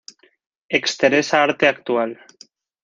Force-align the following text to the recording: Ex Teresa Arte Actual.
Ex 0.67 0.95
Teresa 0.97 1.43
Arte 1.43 1.67
Actual. 1.67 2.17